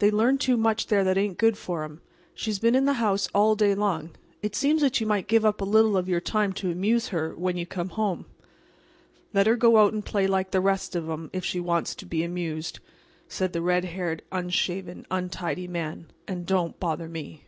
They 0.00 0.10
learn 0.10 0.38
too 0.38 0.56
much 0.56 0.88
there 0.88 1.04
that 1.04 1.16
ain't 1.16 1.38
good 1.38 1.56
for 1.56 1.84
'em. 1.84 2.00
She's 2.34 2.58
been 2.58 2.74
in 2.74 2.86
the 2.86 2.94
house 2.94 3.28
all 3.32 3.54
day 3.54 3.72
long. 3.72 4.10
It 4.42 4.56
seems 4.56 4.82
that 4.82 5.00
you 5.00 5.06
might 5.06 5.28
give 5.28 5.44
up 5.44 5.60
a 5.60 5.64
little 5.64 5.96
of 5.96 6.08
your 6.08 6.20
time 6.20 6.52
to 6.54 6.72
amuse 6.72 7.10
her 7.10 7.36
when 7.36 7.56
you 7.56 7.66
come 7.66 7.90
home." 7.90 8.26
"Let 9.32 9.46
her 9.46 9.54
go 9.54 9.76
out 9.76 9.92
and 9.92 10.04
play 10.04 10.26
like 10.26 10.50
the 10.50 10.60
rest 10.60 10.96
of 10.96 11.08
'em 11.08 11.30
if 11.32 11.44
she 11.44 11.60
wants 11.60 11.94
to 11.94 12.04
be 12.04 12.24
amused," 12.24 12.80
said 13.28 13.52
the 13.52 13.62
red 13.62 13.84
haired, 13.84 14.22
unshaven, 14.32 15.06
untidy 15.08 15.68
man, 15.68 16.08
"and 16.26 16.46
don't 16.46 16.80
bother 16.80 17.08
me." 17.08 17.44